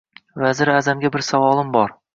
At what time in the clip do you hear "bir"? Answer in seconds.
1.19-1.27